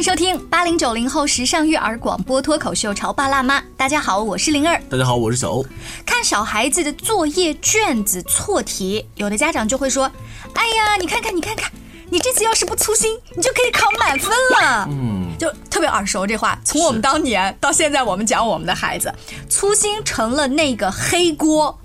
[0.00, 3.60] 迎收听八零九零后时尚育儿广播脱口秀《潮爸辣妈》。
[3.76, 4.82] 大家好，我是灵儿。
[4.88, 5.62] 大家好，我是小欧。
[6.06, 10.10] 看小孩子的作业卷子错题，有的家长就会说
[10.56, 11.70] ：“哎呀，你看看，你看看，
[12.08, 16.58] 你这次要是不粗心，你就可以考满分了。”嗯，就特别耳熟这话。
[16.64, 19.14] 从我们当年到现在，我们讲我们的孩子，
[19.50, 21.78] 粗心成了那个黑锅。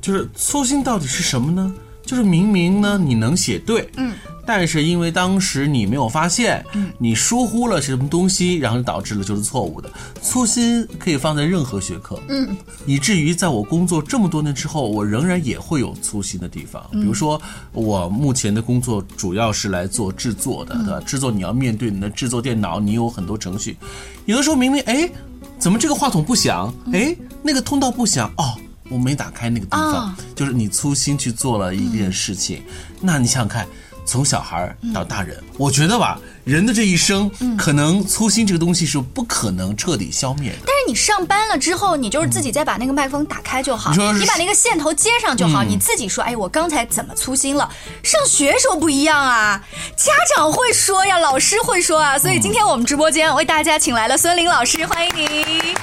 [0.00, 1.74] 就是粗心到底是什么呢？
[2.08, 4.14] 就是明明呢你能写对，嗯。
[4.46, 9.90] 但是因为当时你没有发现，嗯你疏忽了什么东西，然后导致了就是错误的。
[10.22, 16.82] 粗心可以放在任何学科，嗯，以至于在我工作这么多年之后，我仍然也会有粗心的地方。
[16.92, 17.38] 比如说，
[17.72, 21.00] 我目前的工作主要是来做制作的，对吧？
[21.04, 23.76] 制作你要面对你的制作电脑，你有很多程序，
[24.24, 25.10] 有的时候明明哎，
[25.58, 26.72] 怎么这个话筒不响？
[26.90, 28.32] 哎，那个通道不响？
[28.38, 28.56] 哦，
[28.90, 32.62] 我没打开那个地方，就是你粗心去做了一件事情。
[33.00, 33.66] 那你想想看。
[34.10, 40.56] 从小孩到大人，我觉得吧，人的这一生，可能粗心这个东西是不可能彻底消灭的。
[40.60, 47.70] 但是你上班了之后，你就是自己再把那个麦克风打开就好，你把那个线头接上就好，你自己说，哎，我刚才怎么粗心了？
[48.02, 49.62] 上学时候不一样啊，
[49.94, 55.74] 家长会说呀，老师会说啊，所以今天我们直播间为大家请来了孙林老师，欢迎您。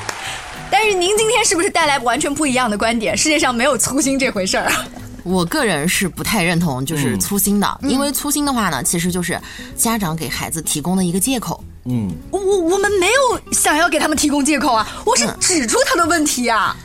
[0.72, 3.16] 但是您今天是不是带来完全不一样的观点？
[3.16, 4.86] 世界上没有粗心这回事儿啊？
[5.24, 9.40] 我个人是不太认同，就是粗心的，因为粗心的话呢，其实就是
[9.76, 11.64] 家长给孩子提供的一个借口。
[11.86, 16.76] 嗯，我我们没有想要给他们提供借口啊，我是指出他的问题啊。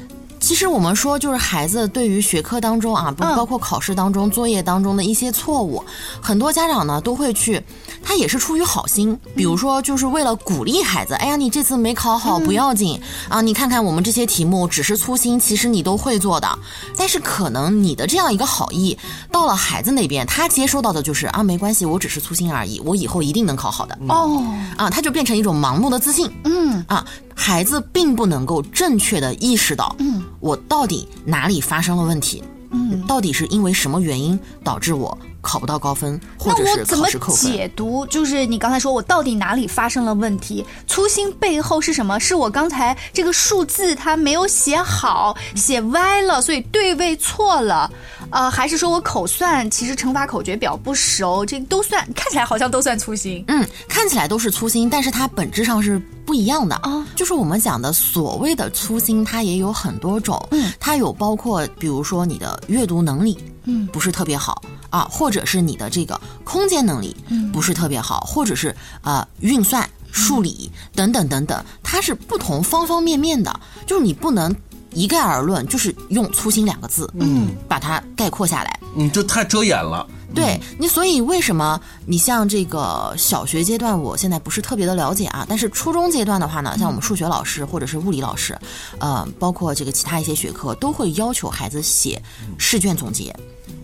[0.40, 5.84] 其实我们说，就是孩子对于学科当中啊，不包括考试当中、作业当中的一些错误，
[6.20, 7.62] 很多家长呢都会去，
[8.02, 16.58] 他也是出于好心，比如说就是为了鼓励孩子，哎呀，你这次没考好不要紧啊，你看看我们这些题目只是粗心，其实你都会做的。
[16.96, 18.98] 但是可能你的这样一个好意
[19.30, 23.96] 到了孩子那边，他接收到的就是啊，没关系，我只是粗心而已，我以后一定能考好的。
[24.08, 24.42] 哦，
[24.76, 26.30] 啊，他就变成一种盲目的自信。
[26.44, 27.04] 嗯，啊。
[27.40, 37.50] 孩子并不能够正确的意识到，嗯，我到底哪里发生了问题，嗯，到底是因为什么原因导致我考不到高分，或者是考试扣分？
[37.50, 40.64] 解读就是你刚才说我到底哪里发生了问题？
[40.86, 42.18] 粗心背后是什么？
[42.18, 47.90] 是我刚才这个数字它没有写好，写歪了，所以对位错了。
[48.30, 53.44] 呃，还是说我口算其实乘法口诀表不熟，这都算看起来好像都算粗心。
[53.48, 57.06] 嗯，看起来都是粗心，但是它本质上是不一样的啊。
[57.16, 60.40] 就是我们讲的所谓的粗心，它也有很多种。
[60.52, 63.36] 嗯，它有包括比如说你的阅读能力，
[63.70, 74.54] 嗯，不是特别好啊，或者是你的这个空间能力，嗯，不是特别好，或者是呃运算、数理等等等等，它是不同方方面面的，就是你不能。
[74.92, 80.04] 一概而论，就是用“粗心”两个字，嗯，把它概括下来，嗯，就太遮掩了。
[80.34, 85.46] 对你，所以为什么你像这个小学阶段，我现在不是特别的了解啊。
[85.48, 88.58] 但是初中阶段的话呢，像我们数学老师或者是物理老师，
[88.98, 92.20] 呃，包括这个其他一些学科，都会要求孩子写
[92.58, 93.32] 试卷总结，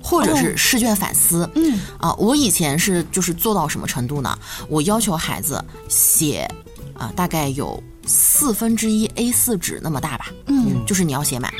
[0.06, 1.48] 或者是试卷反思。
[1.56, 4.38] 嗯，啊，我以前是就是做到什么程度呢？
[4.68, 6.48] 我要求孩子写，
[6.94, 7.82] 啊，大概有。
[8.08, 11.52] 四分之一 A 四纸那么大吧，嗯，就是你要写满。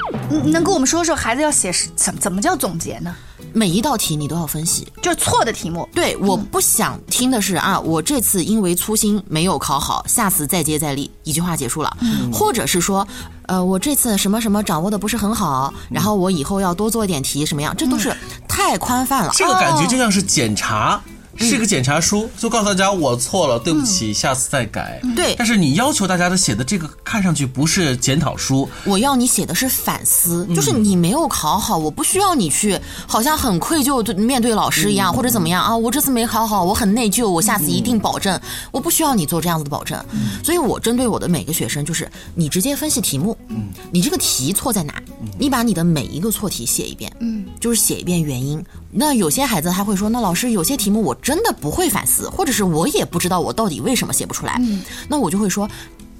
[0.45, 3.17] 能跟我们说说孩子要写怎怎么叫总结呢？
[3.57, 5.89] 每一道题你都要分析，就是错的题目。
[5.95, 11.97] 对，我不想听的是啊，我这次因为粗心没有考好，下次再接再厉，一句话结束了。
[12.31, 13.09] 或者是说，
[13.47, 17.75] 呃，我这次什么什么掌握的不是很好，然后我以后要多做一点题，什么样？
[17.75, 18.15] 这都是
[18.47, 19.33] 太宽泛了。
[19.35, 21.01] 这个感觉就像是检查。
[21.39, 25.01] 是个检查书，就告诉大家我错了，对不起，下次再改。
[25.15, 35.77] 对，但是你要求大家的写的这个看上去不是检讨书，我要你写的是反思，就是你没有考好，我不需要你去好像很愧疚面对老师一样，或者怎么样啊？
[35.77, 38.39] 我这次没考好，我很内疚，我下次一定保证。
[38.71, 40.03] 我不需要你做这样子的保证，
[40.45, 45.03] 所以我针对我的每个学生就是你直接分析题目，嗯，你这个题错在哪？
[45.39, 48.65] 你把你的每一个错题写一遍，嗯，就是写一遍原因。
[48.91, 54.61] 那有些孩子他会说，那老师有些题目我真的不会反思，或者是我也不知道我到底为什么写不出来。
[55.09, 55.69] 那我就会说，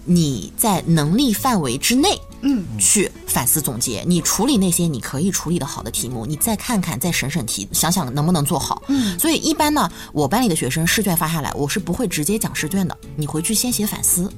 [0.05, 8.83] 你在能力范围之内，嗯，去反思总结，你处理那些你可以处理的好的题目，你再看看，再审审题，想想能不能做好。
[8.89, 14.31] 嗯，所以一般呢，我班里的学生试卷发下来，我是不会直接讲试卷的，你回去先写反思，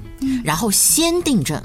[0.45, 1.61] 然后先订正。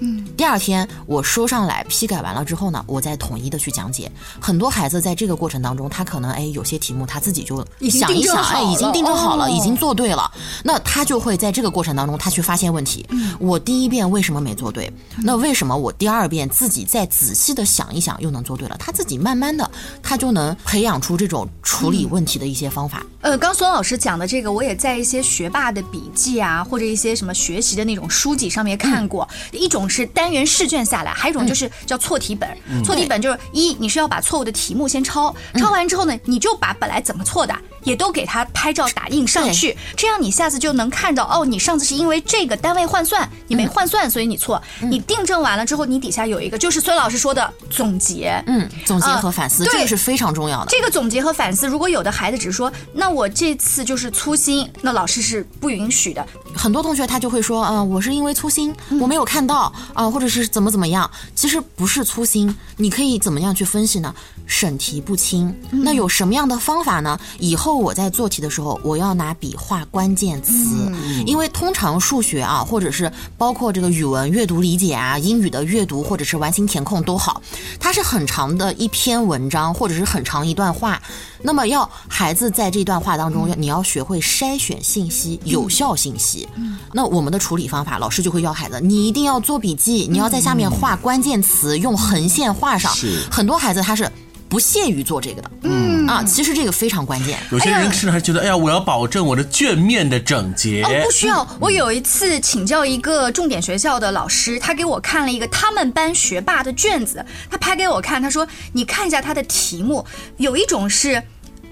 [0.00, 4.10] 嗯，第二天我收上来批改完了之后呢，我再统一的去讲解。
[4.40, 7.56] 很多孩子在这个过程当中，他可能哎有些题目他自己就
[7.90, 10.30] 想一想，哎已经订正好了，已经做对了，
[10.62, 13.06] 那他就会在这个过程当中他去发现问题。
[13.38, 14.92] 我第一遍为什么没做对？
[15.22, 18.76] 那为什么我第二遍自己再仔细的想一想又能做对了？
[18.78, 19.68] 他自己慢慢的
[20.02, 23.04] 他就能培养出这种处理问题的一些方法。
[23.20, 29.28] 呃，刚孙老师讲的这个，我也在一些学霸的笔记啊，或者一些什么学习的那种书籍上面看过。
[29.50, 32.48] 一种是单元试卷下来，还有一种就是叫错题本。
[32.84, 37.52] 错题本就是一，你是要把错误的题目先抄，抄完之后呢，你就把本来怎么错的
[37.82, 44.62] 也都给他拍照打印上去，这样你下次就能看到哦，你上次是因为这个单位换算，你没换算，所以你错。
[44.80, 50.70] 你订正完了之后，你底下有一个就是孙老师说的总结，嗯，总结和反思，这个是非常重要的。
[50.70, 53.18] 这个总结和反思，如果有的孩子只是说那。
[53.18, 56.24] 我这次就是粗心，那老师是不允许的。
[56.54, 61.10] 很多同学他就会说，嗯，我是因为粗心，我没有看到啊，或者是怎么怎么样。
[61.34, 64.14] 其实不是粗心，你可以怎么样去分析呢？
[64.46, 67.18] 审题不清，那有什么样的方法呢？
[67.40, 70.90] 以后我在做题的时候，我要拿笔画关键词，
[71.26, 77.42] 因为通常数学啊，或者是包括这个语文阅读理解啊，英语的阅读或者是完形填空都好，
[77.80, 81.00] 它是很长的一篇文章，或者是很长一段话。
[81.40, 86.48] 那么要孩子在这段话当中，你要学会筛选信息，有效信息。
[86.92, 92.92] 那我们的处理方法，老师就会要孩子，你一定要做笔记，你要在下面画关键词，用横线画上。
[93.30, 94.10] 很多孩子他是
[94.48, 95.50] 不屑于做这个的。
[95.62, 97.38] 嗯啊，其实这个非常关键。
[97.50, 100.82] 有些人甚至还觉得，哎呀，我要保证我的卷面的整洁。
[100.82, 101.46] 哦，不需要。
[101.60, 110.04] 我有一次请教一个重点学校的老师，他给我看了一个他们班学霸的卷子，他拍给我看，他说：“你看一下他的题目，
[110.38, 111.22] 有一种是。”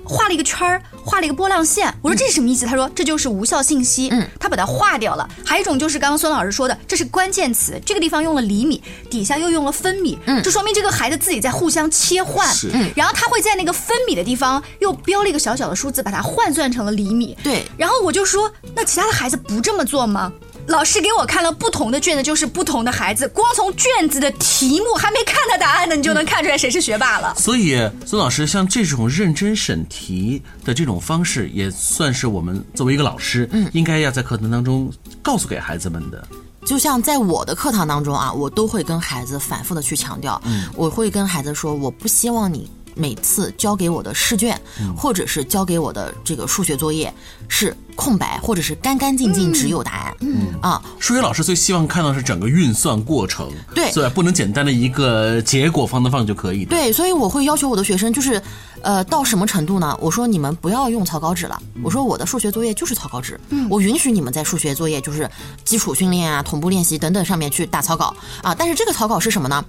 [0.09, 1.93] 画了一个圈儿，画了一个波浪线。
[2.03, 2.65] 我说这是什么意思？
[2.65, 4.09] 他说这就是无效信息。
[4.11, 5.29] 嗯，他把它划掉了。
[5.45, 10.19] 还有一种就是刚刚孙老师说的，这是关键词，这个地方用了厘米，底下又用了分米。
[10.27, 12.47] 嗯，这说明这个孩子自己在互相切换。
[12.55, 17.37] 是，然后他会在那个分米的地方又标了一个小小的数字，把它换算成了厘米。
[17.43, 17.65] 对。
[17.77, 20.33] 然后我就说，那其他的孩子不这么做吗？
[20.69, 27.35] 老师给我看了不同的卷子，就是不同的孩子，光从卷子的题目还没看到答案呢，你就能看出来谁是学霸了。
[27.37, 34.93] 所以，孙老师像这种认真审题的这种方式，也算是我们作为一个老师，嗯，应该要在课堂当中
[35.23, 36.27] 告诉给孩子们的。
[36.65, 42.69] 就像在我的课堂当中啊，我都会跟孩子反复的去强调，嗯，我会跟孩子说，我不希望你。
[42.97, 44.61] 每次交给我的试卷，
[44.97, 47.13] 或者是交给我的这个数学作业
[47.47, 50.17] 是空白，或者是干干净净只有答案。
[50.21, 50.47] 嗯。
[50.63, 56.65] 啊，数学老师最希望看到是整个运算过程，对，所以不能简单的一个结果放的放就可以。
[56.65, 58.43] 对，所以我会要求我的学生，就是
[58.81, 59.97] 呃，到什么程度呢？
[60.01, 63.39] 我说你们不要用草稿纸了，我说我的数学作业就是草稿纸，
[63.69, 65.31] 我允许你们在数学作业就是
[65.65, 68.15] 基础训练啊、同步练习等等上面去打草稿。
[68.43, 69.65] 啊，但是这个草稿是什么呢？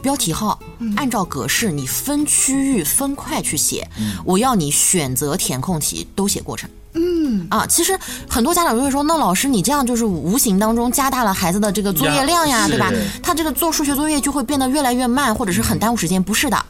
[0.00, 0.58] 标题号
[0.96, 3.88] 按照格式，你分区域分块去写。
[4.24, 6.70] 我要你选择填空题都写过程。
[6.94, 7.98] 嗯啊，其实
[8.28, 12.90] 很多家长就会说，那老师你这样就是无形当中加大了孩子的这个作业量呀，对吧？
[13.22, 16.22] 他这个做数学作业就会变得越来越慢，或者是很耽误时间。
[16.22, 16.64] 不是的，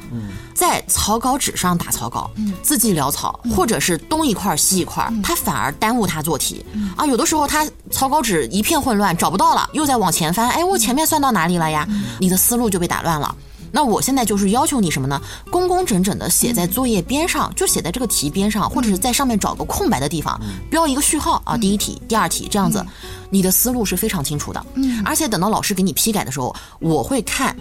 [0.54, 2.30] 在草稿纸上打草稿，
[2.62, 6.64] 字迹潦草，或者是东一块西一块，他反而耽误他做题。
[6.96, 11.86] 啊，有的时候他草稿纸一片混乱，找不到了，又在往前翻，哎，我前面算到哪里了呀？
[12.20, 13.34] 你的思路就被打乱了。
[13.72, 15.20] 那我现在就是要求你什么呢？
[15.50, 20.40] 工工整整的写在作业边上，就写在这个题边上，或者是在上面找个空白的地方，
[20.70, 22.84] 标一个序号啊，第一题、第二题这样子，
[23.30, 24.66] 你的思路是非常清楚的。
[24.74, 27.56] 嗯，而且等到老师给你批改的时候，我会看，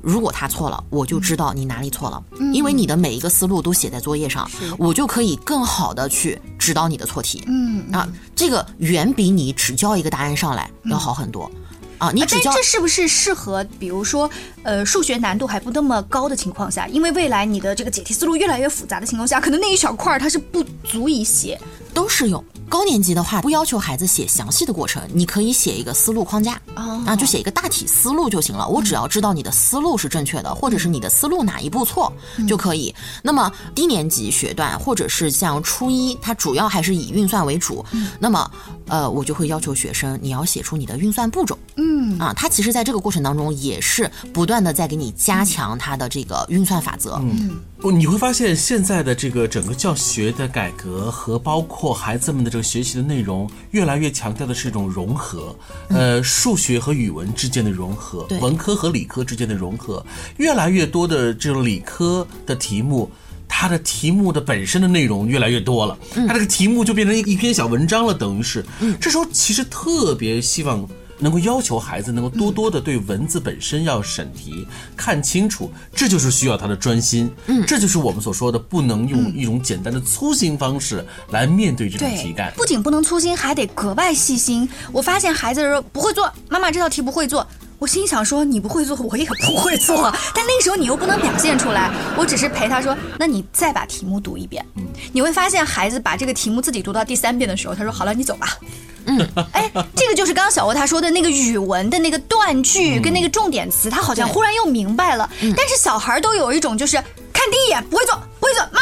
[0.00, 2.22] 如果他错了，我就知道你哪里错了，
[2.52, 4.48] 因为你的每一个思路都写在作业上，
[4.78, 7.42] 我就可以更好的去指导你的错题。
[7.48, 11.50] 嗯啊，这个远比你只交一个答案上来要好很多。
[11.98, 14.30] 啊，你只教这是不是适合，比如说，
[14.62, 16.86] 呃，数学难度还不那么高的情况下？
[16.88, 21.58] 因为未来你的这个解题思路越来越复杂的情况下，可能那一小块儿它是不足以写，
[21.96, 22.44] 都适用。
[22.68, 28.68] 高年级的话，不要求孩子写详细的过程，你可以写一个思路框架啊，就写一个大体思路就行了。
[28.68, 32.12] 我只要知道你的思路是正确的，或者是你的思路哪一步错
[32.46, 32.94] 就可以。
[33.22, 37.84] 那么低年级学段，或者是像初一，它主要还是以运算为主。
[38.18, 38.50] 那么，
[38.88, 41.56] 呃，我就会要求学生你要写出你的运算步骤。
[41.76, 47.14] 嗯啊，它其实在这个过程当中也是不断的在给你加强它的这个运算法则。
[47.22, 55.54] 嗯，不，你会发现现在的这个整个教学的改革和包括孩子们的这个学习的内容，越来越强调的是一种融合，
[55.90, 60.04] 呃，数学和语文之间的融合，文科和理科之间的融合，
[60.38, 63.10] 越来越多的这种理科的题目，
[63.46, 68.64] 它的题目的本身的内容越来越多了，它这个题目就变成一一篇小文章了，等于是，
[69.00, 70.88] 这时候其实特别希望。
[71.18, 77.30] 能够要求孩子能够多多的对文字本身要审题看清楚，这就是需要他的专心。
[77.46, 82.52] 嗯，这就是我们所说的不能用一种简单的粗心方式来面对这种题干。
[82.56, 84.68] 不仅不能粗心，还得格外细心。
[84.92, 87.46] 我发现孩子说不会做，妈妈这道题不会做。
[87.78, 94.64] 我心想说你不会做，我也不会做， 但那个时候你又不能表现出来，我只是陪他说，那你再把题目读一遍。
[95.12, 98.58] 你会发现孩子把这个题目自己读到第三遍的时候，他说好了，你走吧。
[99.06, 105.28] 嗯，哎，这个就是刚刚小欧他说的那个语文的那个断句跟那个重点词，他好像忽然又明白了。
[105.56, 106.96] 但是小孩都有一种就是
[107.32, 108.80] 看第一眼不会做，不会做，妈。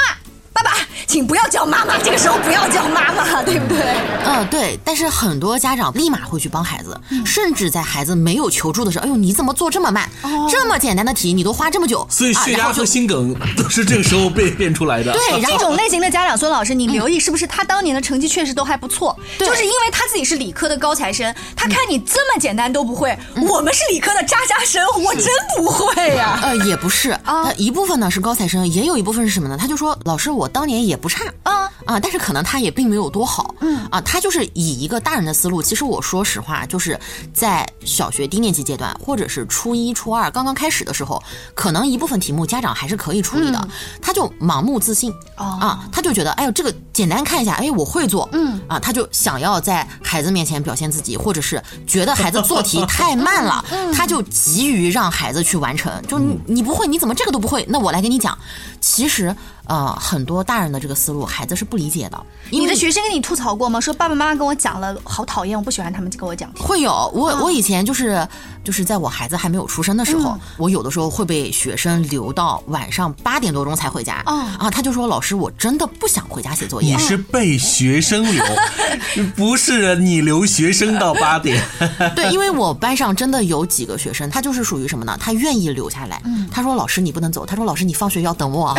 [0.54, 0.70] 爸爸，
[1.08, 3.78] 请不要叫妈妈，这个时候不要叫妈妈，对不对？
[4.24, 4.78] 嗯，对。
[4.84, 10.08] 但是很多家长立马会去帮孩子，甚至在孩子没有求助的时候，哎呦，你怎么做这么慢？
[10.48, 12.06] 这么简单的题你都花这么久？
[12.08, 15.12] 所以血压和心梗都是这个时候被变出来的。
[15.12, 19.18] 对，这种类型的家长，孙老师，你留意是不是他当年的成绩确实都还不错？
[19.40, 23.18] 就是因为他自己是理科的高材生，他看你这么简单都不会，
[23.48, 26.38] 我们是理科的渣渣生，我真不会呀。
[26.44, 29.56] 呃，也不是啊，一部分呢是高材生，也有一部分是什么呢？
[29.60, 30.43] 他就说，老师我。
[30.44, 35.62] 我当年也不差啊啊，但是可能他也并没有多好，嗯啊，他就是以一个大人的思路。
[35.62, 37.00] 其实我说实话，就是
[37.32, 41.22] 在小学低年级阶段，或者是初一、初二刚刚开始的时候，
[41.54, 43.68] 可能一部分题目家长还是可以处理的。
[44.02, 53.64] 他就盲目自信啊，他就觉得哎呦这个简单看一下，哎我会做，嗯啊，他就想要在孩子面前表现自己，或者是觉得孩子做题太慢了，
[53.96, 55.90] 他就急于让孩子去完成。
[56.06, 57.64] 就你你不会，你怎么这个都不会？
[57.70, 58.36] 那我来给你讲，
[58.78, 59.34] 其实。
[59.66, 62.26] 呃，很多大人的这个思路，孩子是不理解的。
[62.50, 63.80] 你的学生跟你吐槽过吗？
[63.80, 66.50] 说爸爸妈妈跟我讲了，好讨厌，我不喜欢他们跟我讲。
[66.58, 68.26] 会有，我我以前就是
[68.62, 74.22] 就是在我孩子还没有出生的时候，我有的时候会被学生留到晚上八点多钟才回家。
[74.26, 76.94] 啊，他就说老师，我真的不想回家写作业。
[76.94, 78.44] 你是被学生留，
[79.34, 81.62] 不是你留学生到八点。
[82.14, 85.16] 对，因为我班上真的有几个学生，他就是属于什么呢？
[85.18, 86.22] 他愿意留下来。
[86.52, 87.46] 他说老师你不能走。
[87.46, 88.76] 他说老师你放学要等我啊。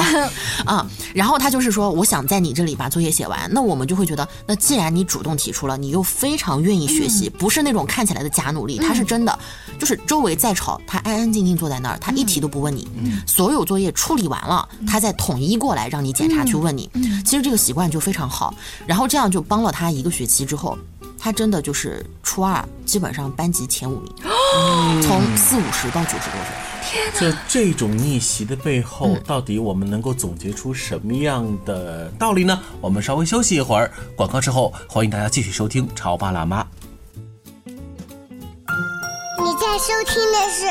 [1.13, 3.50] 然后他就是说，我想在你这里把作业写完。
[3.51, 9.38] 那我们就会觉得，那既然你主动提出了，你又非常愿意学习，不是那种看起来的假努力，他是真的，
[9.77, 12.88] 就是周围再吵，他安安静静坐在那儿，他一题都不问你。
[13.27, 16.89] 所有作业处理完了，他再统一过来让你检查去问你。
[17.24, 18.53] 其实这个习惯就非常好。
[18.86, 20.77] 然后这样就帮了他一个学期之后，
[21.17, 24.12] 他真的就是初二基本上班级前五名，
[25.01, 26.75] 从四五十到九十多分。
[27.20, 32.60] 这这种逆袭的背后，到底我们能够总结出什么样的道理呢？
[32.82, 36.63] 我们稍微休息一会儿，广告之后，欢迎大家继续收听《潮爸辣妈》。
[39.38, 40.65] 你在收听的是《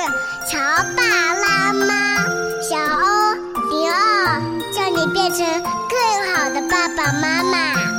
[0.50, 0.58] 潮
[0.96, 1.02] 爸
[1.34, 1.86] 辣妈》，
[2.68, 3.34] 小欧
[3.70, 4.40] 零二，
[4.72, 7.93] 叫你变成更好的爸爸妈妈。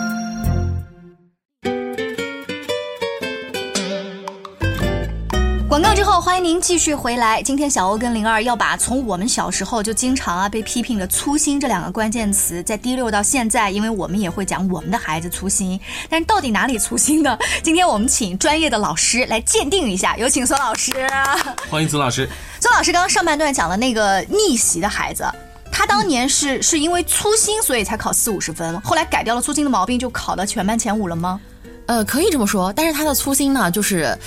[5.76, 7.44] 广告之后，欢迎您继续回来。
[7.44, 15.78] 今天小欧跟灵儿要把从我们小时候就经常啊被批评的粗心这两个关键词，在滴溜到现在，因为我们也会讲我们的孩子粗心，
[16.10, 17.38] 但是到底哪里粗心呢？
[17.62, 20.16] 今天我们请专业的老师来鉴定一下。
[20.16, 20.94] 有请孙老师，
[21.70, 22.26] 欢迎孙老师。
[22.62, 25.26] 孙老师刚刚上半段讲的那个逆袭的孩子，
[25.74, 31.38] 他当年是是因为粗心，所以才考四五十分，后来改掉了粗心的毛病，就考到全班前五了吗？
[31.88, 34.18] 呃，可以这么说，但是他的粗心呢，就是。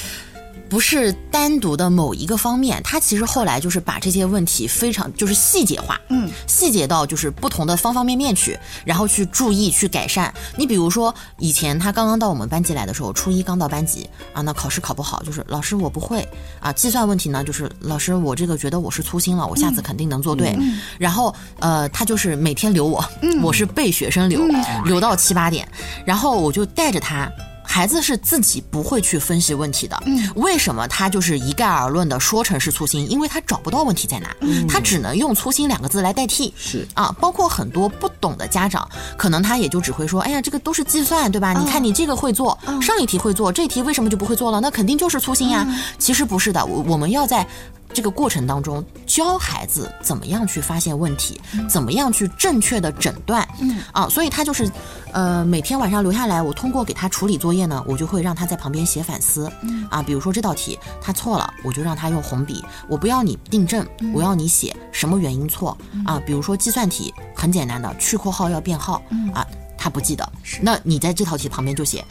[0.69, 10.33] 不是单独的某一个方面，他其实后来就是把这些问题非常就是细节化，嗯，细节到就是不同的方方面面去，然后去注意去改善。
[10.57, 16.27] 你比如说以前他刚刚到我们班级来的时候，初一刚到班级啊，那考试考不好，就是老师我不会
[16.61, 20.55] 啊，计算问题呢，就是老师我这个觉得我是粗心了，我下次肯定能做对。
[20.99, 23.03] 然后呃，他就是每天留我，
[23.43, 24.43] 我是被学生留，
[24.85, 25.67] 留到七八点，
[26.05, 27.31] 然后我就带着他。
[27.79, 33.09] 孩子是自己不会去分析问题的，嗯，为什么他就是一概而论的说成是粗心？
[33.09, 34.35] 因为他找不到问题在哪，
[34.69, 36.53] 他只能用粗心两个字来代替。
[36.59, 41.53] 是啊，包括很多不懂的家长，可能他也就只会说，哎呀，这个都是计算，对吧？
[41.53, 44.61] 你看你这个会做，上一题会做，这题为什么就不会做了？
[44.61, 45.65] 那肯定就是粗心呀。
[46.01, 47.47] 其实不是的，我我们要在。
[47.93, 53.79] 这个过程当中，教孩子怎么样去发现问题，怎么样去正确的诊断，嗯。
[53.93, 54.71] 啊，所以他就是，
[55.13, 59.51] 呃，每天晚上留下来，我通过给他处理作业呢，我就会让他在旁边写反思，
[59.91, 65.77] 啊，比如说这道题他错了，我就让他用红笔，我不要你订正，我要你写什么原因错，
[66.07, 69.03] 啊，比如说计算题很简单的，去括号要变号，
[69.35, 69.47] 啊。
[69.79, 70.29] 他不记得，
[70.61, 72.05] 那你在这套题旁边就写，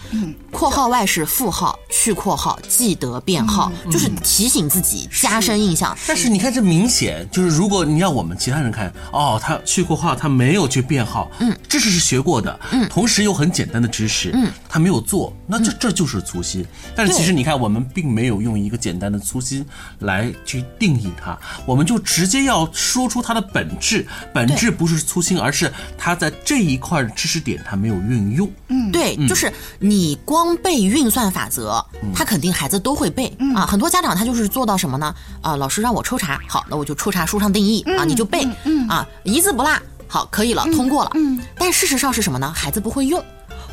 [0.52, 5.96] 括号外是负号，去括号记得变号，就是提醒自己，加深印象。
[6.08, 16.64] 但是你看，这明显就是，如果你让我们其他人看，哦，他去括号，他没有去变号，嗯，知识是学过的，嗯，同时又很简单的知识，嗯，他他没有做，那这这就是粗心。
[16.96, 19.66] 但是其实你看，我们并没有用一个简单的粗心
[20.02, 24.06] 来去定义它，我们就直接要说出它的本质。
[24.32, 28.48] 本质不是粗心，而是他在这一块知识点他没有运用。
[28.68, 33.66] 嗯，对，就是你光背运算法则，他肯定孩子都会背啊。
[33.66, 35.16] 很多家长他就是做到什么呢？
[35.42, 38.48] 啊，老师让我抽查，好，那我就抽查书上定义啊，你就背
[38.88, 39.72] 啊，一字不落，
[40.08, 41.10] 好，可以了，通过了。
[41.16, 42.54] 嗯，但事实上是什么呢？
[42.56, 43.20] 孩子不会用。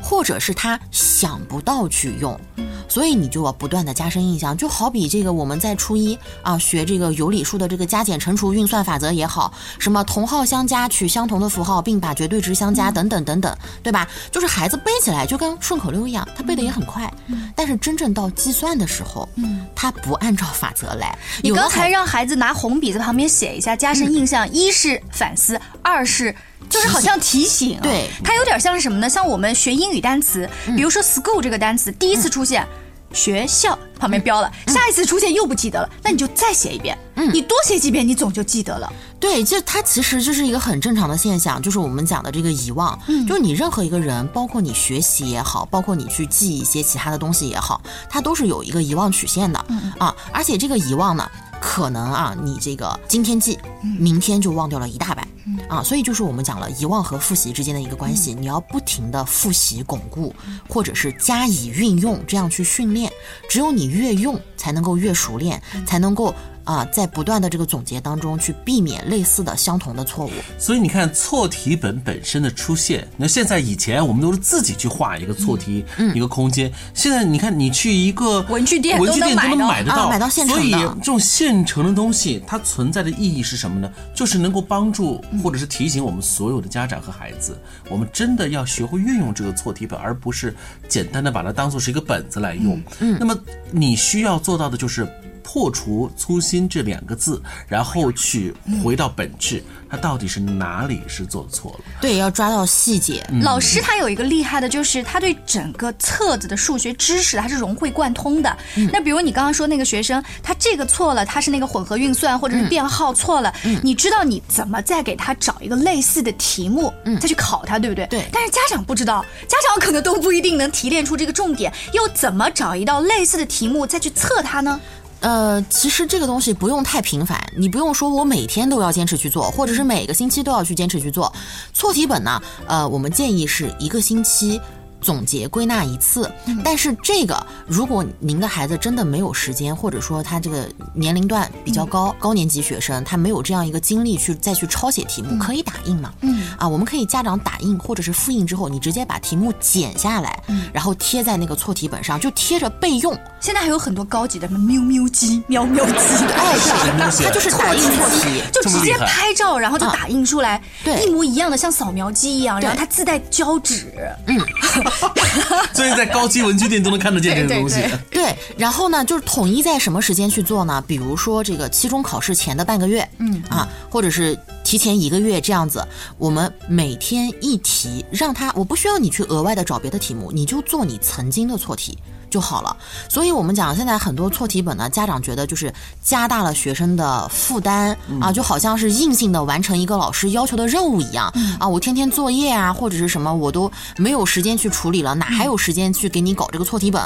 [0.04, 2.38] 或者是他想不到去用，
[2.86, 4.54] 所以你就要不断的加深印象。
[4.54, 14.06] 就好比这个我们在初一啊学这个有理数的这个加减乘除运算法则也好，什么同号相加取相同的符号并把绝对值相加等等等等，对吧？
[14.30, 17.10] 就是孩子背起来就跟顺口溜一样，他背的也很快。
[17.56, 19.26] 但是真正到计算的时候，
[19.74, 21.18] 他不按照法则来。
[21.42, 24.44] 你刚才让孩子拿红笔在旁边写一下，加深印象。
[24.52, 26.34] 一是反思，二是。
[26.68, 29.08] 就是好像提醒，对，它有点像是什么呢？
[29.08, 32.66] 像我们学英语单词，比如说 school 这个单词，第一次出现，
[33.12, 38.92] 学校旁边标了，下一次出现又不记得了，那你就再写一遍，嗯，你多写几遍，你总就记得了。
[39.20, 47.80] 对，就它其实就是一个很正常的现象，就是我们讲的这个遗忘，就是你任何一个人，包括你学习也好，包括你去记一些其他的东西也好，
[48.10, 49.64] 它都是有一个遗忘曲线的，
[49.98, 51.30] 啊，而且这个遗忘呢。
[51.66, 53.58] 可能啊，你这个今天记，
[53.98, 55.26] 明天就忘掉了一大半，
[55.66, 60.32] 啊，所以就是我们讲了遗忘和复习之间的一个关系，你要不停的复习巩固，
[60.68, 63.10] 或者是加以运用，这样去训练，
[63.48, 66.34] 只有你越用，才能够越熟练，才能够。
[66.64, 70.30] 啊，在不断的这个总结当中，去避免类似的相同的错误。
[70.58, 80.62] 所以你看，错题本本身的出现，那现在以前我们都是自己去画一个错题一个空间，现在你看，你去一个文具店，文具店都能买得到，买到现成的。
[80.62, 83.92] 所以这种现成的东西，它存在的意义是什么呢？
[84.14, 87.58] 就是能够帮助或者是提醒我们所有的家长和孩子，
[87.90, 90.54] 我们真的要学会运用这个错题本，而不是
[90.88, 92.80] 简单的把它当做是一个本子来用。
[93.00, 93.36] 嗯，那么
[93.70, 95.06] 你需要做到的就是。
[95.44, 101.80] 破除粗心这两个字，然后去回到本质，他到底是哪里是做错了？
[102.00, 103.24] 对，要抓到细节。
[103.42, 108.56] 老师他有一个厉害的，就是他对整个册子的数学知识他是融会贯通的。
[108.90, 118.06] 那比如你刚刚说那个学生，他这个错了，他是那个混合运算或者是变号错了，你知道你怎么再给他找一个类似的题目，再去考他，对不对？
[118.06, 118.24] 对。
[118.32, 124.80] 但是家长不知道，家长可能都不一定能提炼出这个重点，又怎么找一道类似的题目再去测他呢？
[125.24, 131.32] 呃，其实这个东西不用太频繁，你不用说我每天都要坚持去做，或者是每个星期都要去坚持去做。
[131.72, 134.60] 错题本呢，呃，我们建议是一个星期。
[135.04, 136.32] 总结归纳一次，
[136.64, 146.10] 但是这个如果您的孩子真的没有时间，或者说他这个年龄段比较高，高年级学生他没有这样一个精力去再去抄写题目，可以打印嘛？
[146.22, 146.48] 嗯。
[146.56, 153.14] 啊，我们可以家长打印或者是复印之后，你直接把题目剪下来，然后贴在那个错题本上，就贴着备用。
[153.40, 155.92] 现在还有很多高级的什么喵喵机、喵喵机，
[156.34, 156.56] 哎，
[157.22, 163.92] 它就是打印错题，就直接拍照，然后就打印出来，对，一模一样的，像扫描机一样，然后它自带胶纸，
[164.26, 164.40] 嗯。
[165.74, 167.82] 所以在高级文具店都能看得见这个东西。
[168.10, 170.82] 对，然后呢，就是统一在什么时间去做呢？
[170.86, 175.86] 比如说这个期中考试前的半个月，嗯啊，或者是提前一个月这样子，
[176.18, 181.98] 我们每天一题，让他，我不需要你去额外的找别的题目，你就做你曾经的错题。
[182.34, 182.76] 就好了，
[183.08, 197.00] 所以我们讲现在很多错题本呢，家长觉得就是加大了学生的负担啊，就好像是硬性的完成一个老师要求的任务一样啊，我天天作业啊或者是什么我都没有时间去处理了，哪还有时间去给你搞这个错题本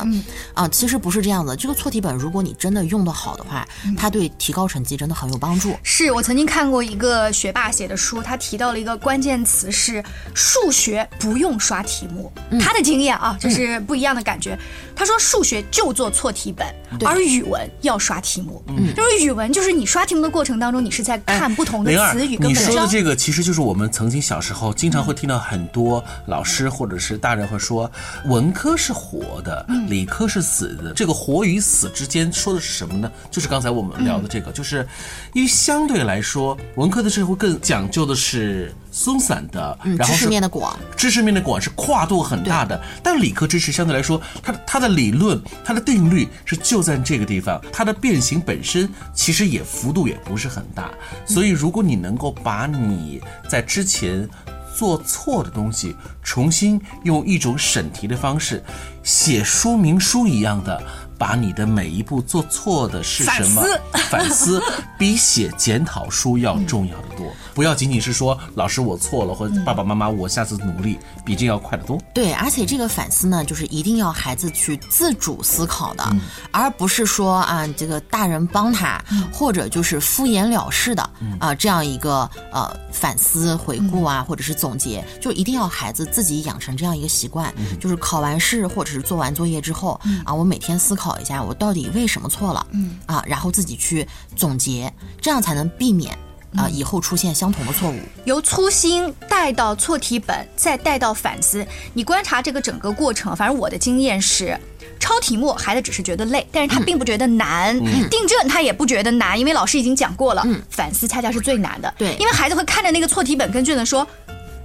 [0.54, 0.66] 啊？
[0.68, 5.76] 其实不是这样的，这个错题本如果你真的用得好的话，它对提高成绩真的很有帮助。
[5.82, 10.02] 是我曾经看过一个学霸写的书，他提到了一个关键词是
[10.34, 14.58] 数学不用刷题目，他的经验啊，这是不一样的感觉。
[14.96, 15.17] 他说。
[15.18, 16.66] 数学就做错题本，
[17.04, 18.62] 而语文要刷题目。
[18.68, 22.64] 嗯，就是语文，就是你刷题目的过程当中，你是在看不同的词语跟文章。
[22.64, 27.90] 你说的这个，其实就是我们曾经小时候经常会听到很多老师或者是大人会说，
[28.26, 30.92] 文科是活的，理科是死的。
[30.94, 33.10] 这个活与死之间说的是什么呢？
[33.30, 34.86] 就是刚才我们聊的这个，就是
[35.32, 38.72] 因为相对来说，文科的社会更讲究的是。
[38.98, 42.82] 松散的，然后知识面的广，知识面的广是跨度很大的。
[43.00, 50.90] 但理科知识相对来说，它它的理论、它的定律是就在这个地方，它的变形本身其实也幅度也不是很大。
[51.24, 54.28] 所以，如果你能够把你在之前
[54.76, 58.60] 做错的东西，重新用一种审题的方式
[59.04, 60.82] 写说明书一样的。
[61.18, 63.62] 把你的每一步做错的是什么？
[63.92, 64.62] 反反思，
[64.96, 67.26] 比写检讨书要重要的多。
[67.54, 72.00] 不要仅仅是说老师我错了，或者爸爸妈妈我下次努力，比这要快得多。
[72.14, 76.08] 对，而且这个反思呢，就是一定要孩子去自主思考的，
[76.52, 79.02] 而不是说啊这个大人帮他，
[79.32, 96.18] 或者就是敷衍了事的啊这样一个呃反思回顾啊，或者是总结，就一定要孩子自己养成这样一个习惯，就是考完试或者是做完作业之后啊，我每天思考一下我到底为什么错了，嗯啊，然后自己去总结，这样才能避免。
[96.56, 101.64] 啊，以后出现相同的错误，由粗心带到错题本，再带到反思。
[101.92, 104.58] 你观察这个整个过程，反正我的经验是，
[104.98, 110.42] 抄题目孩子只是觉得累，但是他并不觉得难；订正他也不觉得难，因为老师已经讲过了。
[110.70, 114.08] 反思恰恰是最难的，对，因为孩子会看着那个错题本跟卷子说。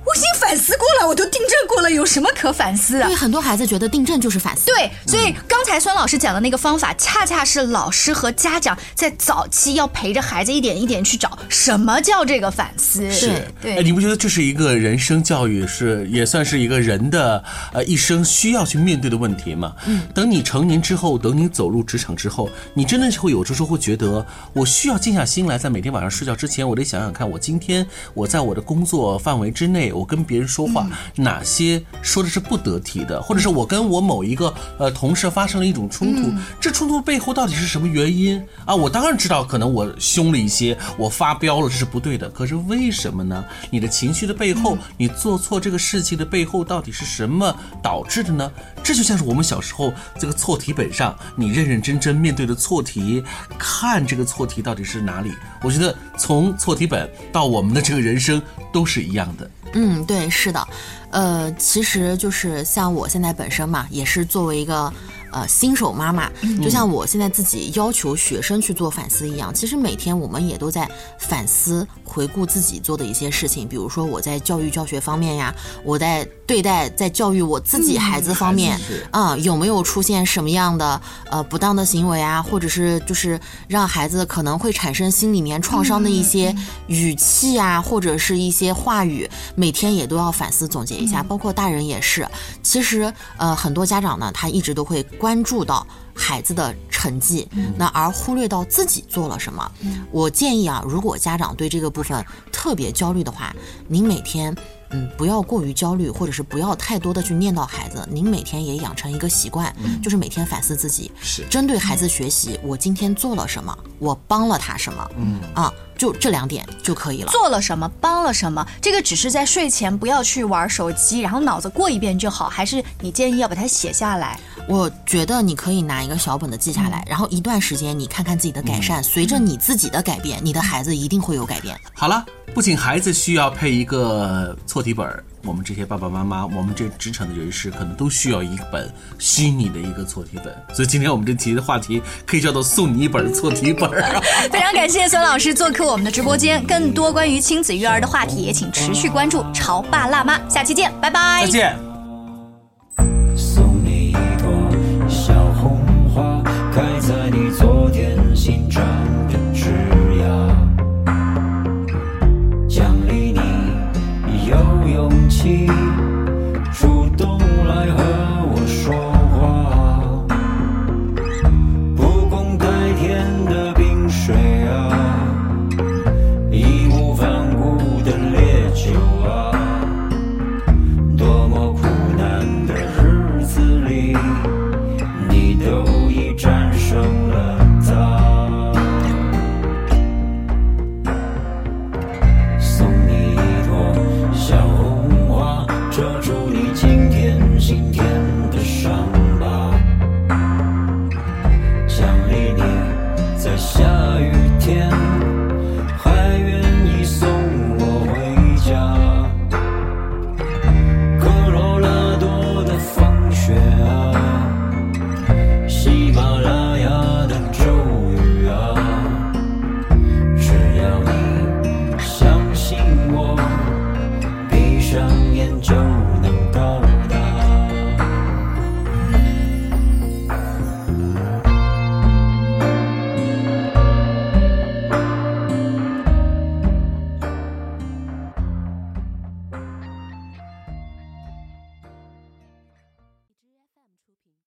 [0.05, 3.05] 我已经反思过了，我都订正过了，有什么可反思的？
[3.05, 4.65] 因为，很多孩子觉得订正就是反思。
[4.65, 13.09] 对，所以刚才孙老师讲的那个方法，恰恰是老师和家长在早期要陪着孩子一点一点去找什么叫这个反思。
[13.11, 13.77] 是，对。
[13.77, 19.73] 哎，你不觉得这是一个人生教育，是也算是一个人的呃一生需要去面对的问题吗？
[19.85, 20.01] 嗯。
[20.13, 30.63] 等你成年之后，等你走入职场之后，你真的是会有的时候会觉得，我需要静下心来，在每天晚上睡觉之前，我得想想看，我今天我在我的工作范围之内，我跟别人说。
[30.73, 38.73] 话哪些说的是不得体的，或者是我跟我某一个呃同事发生了一种冲突，这冲突背后到底是什么原因啊？
[38.73, 42.27] 我当然知道，可能我凶了一些，我发飙了，这是不对的。
[42.29, 43.43] 可是为什么呢？
[43.69, 48.51] 你的情绪的背后，你做错这个事情的背后，到底是什么导致的呢？
[48.82, 53.23] 这就像是我们小时候这个错题本上，你认认真真面对的错题，
[53.60, 55.32] 看这个错题到底是哪里？
[55.62, 59.49] 我觉得从错题本到我们的这个人生都是一样的。
[59.73, 60.67] 嗯，对，是的，
[61.12, 64.91] 呃，其实就是像我现在本身嘛，也是作为一个。
[65.36, 66.29] 呃，新手妈妈
[66.62, 73.67] 就像我现在自己要求学生去做反思一样，其实每天我们也都在反思、回顾自己做的一些事情。
[73.67, 75.51] 比如说我在教育教学方面呀，
[75.83, 78.79] 我在对待在教育我自己孩子方面
[79.12, 86.53] 啊，有没有出现什么样的呃不当的行为啊，或者是就是让孩子可能会产生心里面创伤的一些
[86.88, 91.23] 语气啊，或者是一些话语，每天也都要反思总结一下。
[91.23, 92.27] 包括大人也是，
[92.62, 95.01] 其实呃很多家长呢，他一直都会。
[95.19, 99.71] 关注到孩子的成绩，那而忽略到自己做了什么。
[100.12, 103.56] 我建议啊，如果家长对这个部分特别焦虑的话，
[103.88, 104.53] 您每天。
[104.93, 108.08] 嗯，不要过于焦虑，或者是不要太多的去念叨孩子。
[108.12, 117.32] 您每天也养成一个习惯，就是每天反思自己，是针对孩子学习，我今天做了什么，我帮了他什么，嗯啊，就这两点就可以了。
[117.32, 124.39] 做了什么，帮了什么，这个只是在睡前不要去玩手机，然后脑子过一遍就好，还是你建议要把它写下来？
[124.67, 131.80] 我觉得你可以拿一个小本子记下来，然后一段时间你看看自己的改善，随着你自己的改变，你的孩子一定会有改变。
[131.93, 132.26] 好了。
[132.54, 135.08] 不仅孩子需要配一个错题本，
[135.43, 140.56] 我们这些爸爸妈妈，我们这职场的人士，可能都需要一本虚拟的一个错题本。
[140.71, 143.89] 所以今天我们这题的话题可以叫做送你一本错题本。
[144.52, 150.39] 非常感谢孙老师做客我们的直播间，更多关于亲子育儿的话题，也请持续关注潮爸辣妈。
[150.47, 151.41] 下期见，拜拜。
[151.45, 151.92] 再见。